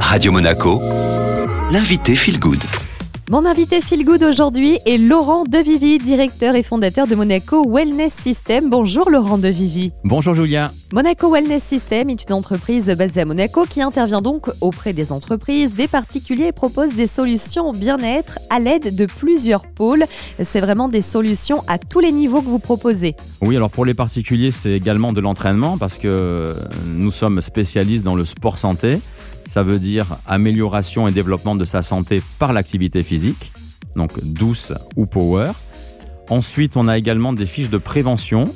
Radio 0.00 0.32
Monaco, 0.32 0.80
l'invité 1.70 2.14
Feel 2.14 2.38
Good. 2.38 2.62
Mon 3.28 3.44
invité 3.44 3.80
Feel 3.80 4.04
Good 4.04 4.22
aujourd'hui 4.22 4.78
est 4.86 4.98
Laurent 4.98 5.42
Devivi, 5.42 5.98
directeur 5.98 6.54
et 6.54 6.62
fondateur 6.62 7.08
de 7.08 7.16
Monaco 7.16 7.68
Wellness 7.68 8.12
System. 8.14 8.70
Bonjour 8.70 9.10
Laurent 9.10 9.36
Devivi. 9.36 9.90
Bonjour 10.04 10.32
Julia. 10.32 10.72
Monaco 10.92 11.32
Wellness 11.32 11.64
System 11.64 12.08
est 12.08 12.22
une 12.28 12.34
entreprise 12.34 12.86
basée 12.96 13.22
à 13.22 13.24
Monaco 13.24 13.64
qui 13.68 13.82
intervient 13.82 14.22
donc 14.22 14.48
auprès 14.60 14.92
des 14.92 15.10
entreprises, 15.10 15.74
des 15.74 15.88
particuliers 15.88 16.46
et 16.46 16.52
propose 16.52 16.94
des 16.94 17.08
solutions 17.08 17.72
bien-être 17.72 18.38
à 18.48 18.60
l'aide 18.60 18.94
de 18.94 19.06
plusieurs 19.06 19.66
pôles. 19.66 20.04
C'est 20.40 20.60
vraiment 20.60 20.88
des 20.88 21.02
solutions 21.02 21.64
à 21.66 21.78
tous 21.78 21.98
les 21.98 22.12
niveaux 22.12 22.42
que 22.42 22.48
vous 22.48 22.60
proposez. 22.60 23.16
Oui, 23.42 23.56
alors 23.56 23.70
pour 23.70 23.84
les 23.84 23.94
particuliers, 23.94 24.52
c'est 24.52 24.70
également 24.70 25.12
de 25.12 25.20
l'entraînement 25.20 25.78
parce 25.78 25.98
que 25.98 26.54
nous 26.86 27.10
sommes 27.10 27.40
spécialistes 27.40 28.04
dans 28.04 28.14
le 28.14 28.24
sport 28.24 28.56
santé. 28.58 29.00
Ça 29.48 29.62
veut 29.62 29.78
dire 29.78 30.18
amélioration 30.26 31.08
et 31.08 31.12
développement 31.12 31.54
de 31.54 31.64
sa 31.64 31.82
santé 31.82 32.22
par 32.38 32.52
l'activité 32.52 33.02
physique, 33.02 33.52
donc 33.94 34.22
douce 34.22 34.72
ou 34.96 35.06
power. 35.06 35.52
Ensuite, 36.28 36.76
on 36.76 36.88
a 36.88 36.98
également 36.98 37.32
des 37.32 37.46
fiches 37.46 37.70
de 37.70 37.78
prévention 37.78 38.46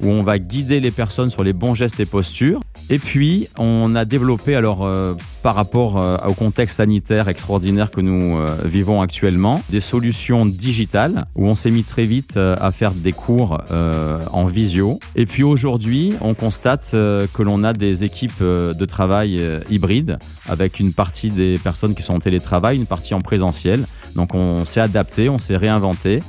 où 0.00 0.08
on 0.08 0.22
va 0.22 0.38
guider 0.38 0.80
les 0.80 0.90
personnes 0.90 1.30
sur 1.30 1.44
les 1.44 1.52
bons 1.52 1.74
gestes 1.74 2.00
et 2.00 2.06
postures. 2.06 2.60
Et 2.90 2.98
puis, 2.98 3.48
on 3.58 3.94
a 3.94 4.06
développé, 4.06 4.54
alors 4.54 4.84
euh, 4.86 5.14
par 5.42 5.54
rapport 5.54 5.98
euh, 5.98 6.16
au 6.26 6.32
contexte 6.32 6.78
sanitaire 6.78 7.28
extraordinaire 7.28 7.90
que 7.90 8.00
nous 8.00 8.38
euh, 8.38 8.56
vivons 8.64 9.02
actuellement, 9.02 9.62
des 9.68 9.80
solutions 9.80 10.46
digitales 10.46 11.26
où 11.34 11.46
on 11.46 11.54
s'est 11.54 11.70
mis 11.70 11.84
très 11.84 12.04
vite 12.04 12.36
à 12.36 12.72
faire 12.72 12.92
des 12.92 13.12
cours 13.12 13.58
en 13.70 14.46
visio. 14.46 14.98
Et 15.16 15.26
puis 15.26 15.42
aujourd'hui, 15.42 16.14
on 16.20 16.34
constate 16.34 16.90
que 16.90 17.42
l'on 17.42 17.64
a 17.64 17.72
des 17.72 18.04
équipes 18.04 18.42
de 18.42 18.84
travail 18.84 19.40
hybrides 19.70 20.18
avec 20.46 20.80
une 20.80 20.92
partie 20.92 21.30
des 21.30 21.58
personnes 21.58 21.94
qui 21.94 22.02
sont 22.02 22.14
en 22.14 22.20
télétravail, 22.20 22.76
une 22.76 22.86
partie 22.86 23.14
en 23.14 23.20
présentiel. 23.20 23.86
Donc 24.14 24.34
on 24.34 24.64
s'est 24.64 24.80
adapté, 24.80 25.28
on 25.28 25.38
s'est 25.38 25.56
réinventé. 25.56 26.20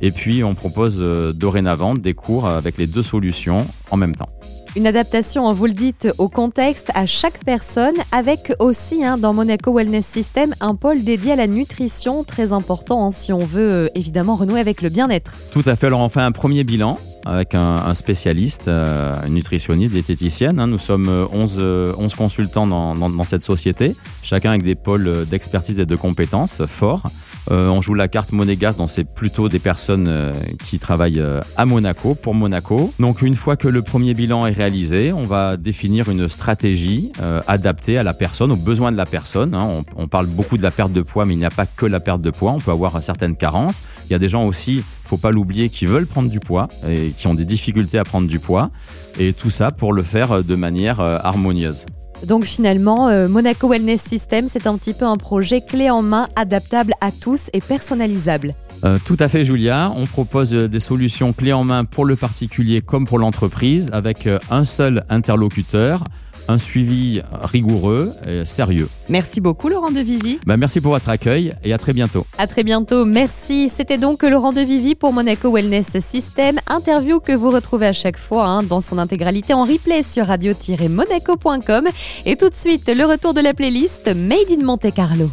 Et 0.00 0.12
puis, 0.12 0.44
on 0.44 0.54
propose 0.54 0.98
euh, 1.00 1.32
dorénavant 1.32 1.94
des 1.94 2.14
cours 2.14 2.46
avec 2.46 2.78
les 2.78 2.86
deux 2.86 3.02
solutions 3.02 3.66
en 3.90 3.96
même 3.96 4.14
temps. 4.14 4.28
Une 4.76 4.86
adaptation, 4.86 5.50
vous 5.52 5.66
le 5.66 5.72
dites, 5.72 6.08
au 6.18 6.28
contexte, 6.28 6.90
à 6.94 7.06
chaque 7.06 7.42
personne, 7.44 7.94
avec 8.12 8.52
aussi 8.58 9.02
hein, 9.02 9.18
dans 9.18 9.32
Monaco 9.32 9.72
Wellness 9.72 10.06
System 10.06 10.54
un 10.60 10.74
pôle 10.74 11.02
dédié 11.02 11.32
à 11.32 11.36
la 11.36 11.46
nutrition, 11.46 12.22
très 12.22 12.52
important 12.52 13.06
hein, 13.06 13.10
si 13.10 13.32
on 13.32 13.40
veut 13.40 13.70
euh, 13.70 13.88
évidemment 13.94 14.36
renouer 14.36 14.60
avec 14.60 14.82
le 14.82 14.90
bien-être. 14.90 15.32
Tout 15.52 15.64
à 15.66 15.74
fait, 15.74 15.86
alors 15.86 16.00
on 16.00 16.08
fait 16.08 16.20
un 16.20 16.32
premier 16.32 16.64
bilan 16.64 16.98
avec 17.24 17.54
un, 17.54 17.92
spécialiste, 17.94 18.68
euh, 18.68 19.16
une 19.26 19.34
nutritionniste, 19.34 19.92
diététicienne. 19.92 20.60
Hein. 20.60 20.66
Nous 20.66 20.78
sommes 20.78 21.08
11, 21.32 21.94
11 21.98 22.14
consultants 22.14 22.66
dans, 22.66 22.94
dans, 22.94 23.24
cette 23.24 23.42
société, 23.42 23.96
chacun 24.22 24.50
avec 24.50 24.62
des 24.62 24.76
pôles 24.76 25.26
d'expertise 25.26 25.80
et 25.80 25.86
de 25.86 25.96
compétences 25.96 26.62
forts. 26.66 27.10
Euh, 27.50 27.68
on 27.68 27.80
joue 27.80 27.94
la 27.94 28.08
carte 28.08 28.32
monégasque, 28.32 28.78
donc 28.78 28.90
c'est 28.90 29.04
plutôt 29.04 29.48
des 29.48 29.58
personnes 29.58 30.06
euh, 30.08 30.32
qui 30.66 30.78
travaillent 30.78 31.20
euh, 31.20 31.40
à 31.56 31.64
Monaco, 31.64 32.14
pour 32.14 32.34
Monaco. 32.34 32.92
Donc 32.98 33.22
une 33.22 33.36
fois 33.36 33.56
que 33.56 33.68
le 33.68 33.82
premier 33.82 34.14
bilan 34.14 34.46
est 34.46 34.52
réalisé, 34.52 35.12
on 35.12 35.24
va 35.24 35.56
définir 35.56 36.08
une 36.08 36.28
stratégie 36.28 37.12
adaptée 37.46 37.98
à 37.98 38.02
la 38.02 38.14
personne, 38.14 38.52
aux 38.52 38.56
besoins 38.56 38.92
de 38.92 38.96
la 38.96 39.06
personne. 39.06 39.54
Hein. 39.54 39.66
On, 39.96 40.02
on, 40.02 40.08
parle 40.08 40.26
beaucoup 40.26 40.56
de 40.56 40.62
la 40.62 40.70
perte 40.70 40.92
de 40.92 41.02
poids, 41.02 41.24
mais 41.24 41.34
il 41.34 41.38
n'y 41.38 41.44
a 41.44 41.50
pas 41.50 41.66
que 41.66 41.86
la 41.86 42.00
perte 42.00 42.20
de 42.20 42.30
poids. 42.30 42.52
On 42.52 42.58
peut 42.58 42.70
avoir 42.70 43.02
certaines 43.02 43.36
carences. 43.36 43.82
Il 44.06 44.12
y 44.12 44.14
a 44.14 44.18
des 44.18 44.28
gens 44.28 44.44
aussi, 44.44 44.82
faut 45.04 45.16
pas 45.16 45.30
l'oublier, 45.30 45.68
qui 45.68 45.86
veulent 45.86 46.06
prendre 46.06 46.30
du 46.30 46.40
poids 46.40 46.68
et 46.88 47.12
qui 47.16 47.26
ont 47.26 47.34
des 47.34 47.44
difficultés 47.44 47.98
à 47.98 48.04
prendre 48.04 48.28
du 48.28 48.38
poids. 48.38 48.70
Et 49.18 49.32
tout 49.32 49.50
ça 49.50 49.70
pour 49.70 49.92
le 49.92 50.02
faire 50.02 50.44
de 50.44 50.54
manière 50.54 51.00
harmonieuse. 51.00 51.84
Donc 52.26 52.44
finalement, 52.44 53.08
euh, 53.08 53.28
Monaco 53.28 53.68
Wellness 53.68 54.02
System, 54.02 54.46
c'est 54.48 54.66
un 54.66 54.76
petit 54.76 54.92
peu 54.92 55.04
un 55.04 55.16
projet 55.16 55.60
clé 55.60 55.90
en 55.90 56.02
main, 56.02 56.28
adaptable 56.36 56.92
à 57.00 57.10
tous 57.12 57.48
et 57.52 57.60
personnalisable. 57.60 58.54
Euh, 58.84 58.98
tout 59.04 59.16
à 59.18 59.28
fait, 59.28 59.44
Julia. 59.44 59.92
On 59.96 60.06
propose 60.06 60.54
euh, 60.54 60.68
des 60.68 60.80
solutions 60.80 61.32
clés 61.32 61.52
en 61.52 61.64
main 61.64 61.84
pour 61.84 62.04
le 62.04 62.16
particulier 62.16 62.80
comme 62.80 63.06
pour 63.06 63.18
l'entreprise, 63.18 63.90
avec 63.92 64.28
un 64.50 64.64
seul 64.64 65.04
interlocuteur 65.08 66.04
un 66.48 66.58
suivi 66.58 67.22
rigoureux 67.42 68.12
et 68.26 68.44
sérieux. 68.44 68.88
Merci 69.08 69.40
beaucoup 69.40 69.68
Laurent 69.68 69.90
de 69.90 70.00
Vivi. 70.00 70.38
Ben, 70.46 70.56
merci 70.56 70.80
pour 70.80 70.92
votre 70.92 71.08
accueil 71.08 71.52
et 71.62 71.72
à 71.72 71.78
très 71.78 71.92
bientôt. 71.92 72.26
À 72.38 72.46
très 72.46 72.64
bientôt, 72.64 73.04
merci. 73.04 73.68
C'était 73.68 73.98
donc 73.98 74.22
Laurent 74.22 74.52
de 74.52 74.60
Vivi 74.60 74.94
pour 74.94 75.12
Monaco 75.12 75.52
Wellness 75.52 76.00
System, 76.00 76.56
interview 76.68 77.20
que 77.20 77.32
vous 77.32 77.50
retrouvez 77.50 77.86
à 77.86 77.92
chaque 77.92 78.18
fois 78.18 78.46
hein, 78.46 78.62
dans 78.62 78.80
son 78.80 78.98
intégralité 78.98 79.54
en 79.54 79.64
replay 79.64 80.02
sur 80.02 80.26
radio-monaco.com. 80.26 81.88
Et 82.26 82.36
tout 82.36 82.48
de 82.48 82.54
suite, 82.54 82.88
le 82.88 83.04
retour 83.04 83.34
de 83.34 83.40
la 83.40 83.54
playlist 83.54 84.08
Made 84.08 84.50
in 84.50 84.64
Monte 84.64 84.92
Carlo. 84.94 85.30